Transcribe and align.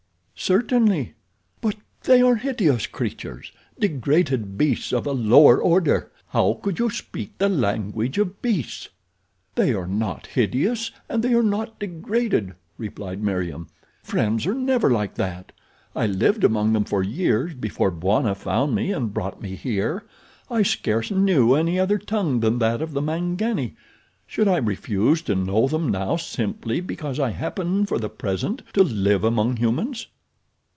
"Certainly." 0.43 1.13
"But 1.61 1.75
they 2.05 2.19
are 2.23 2.33
hideous 2.37 2.87
creatures—degraded 2.87 4.57
beasts 4.57 4.91
of 4.91 5.05
a 5.05 5.11
lower 5.11 5.59
order. 5.61 6.11
How 6.29 6.59
could 6.63 6.79
you 6.79 6.89
speak 6.89 7.37
the 7.37 7.47
language 7.47 8.17
of 8.17 8.41
beasts?" 8.41 8.89
"They 9.53 9.71
are 9.75 9.85
not 9.85 10.25
hideous, 10.25 10.89
and 11.07 11.21
they 11.21 11.35
are 11.35 11.43
not 11.43 11.77
degraded," 11.79 12.55
replied 12.79 13.21
Meriem. 13.21 13.67
"Friends 14.01 14.47
are 14.47 14.55
never 14.55 14.89
that. 15.13 15.51
I 15.95 16.07
lived 16.07 16.43
among 16.43 16.73
them 16.73 16.85
for 16.85 17.03
years 17.03 17.53
before 17.53 17.91
Bwana 17.91 18.33
found 18.33 18.73
me 18.73 18.91
and 18.91 19.13
brought 19.13 19.43
me 19.43 19.53
here. 19.55 20.05
I 20.49 20.63
scarce 20.63 21.11
knew 21.11 21.53
any 21.53 21.79
other 21.79 21.99
tongue 21.99 22.39
than 22.39 22.57
that 22.57 22.81
of 22.81 22.93
the 22.93 23.01
mangani. 23.01 23.75
Should 24.25 24.47
I 24.47 24.57
refuse 24.57 25.21
to 25.21 25.35
know 25.35 25.67
them 25.67 25.89
now 25.89 26.15
simply 26.15 26.81
because 26.81 27.19
I 27.19 27.29
happen, 27.29 27.85
for 27.85 27.99
the 27.99 28.09
present, 28.09 28.63
to 28.73 28.83
live 28.83 29.23
among 29.23 29.57
humans?" 29.57 30.07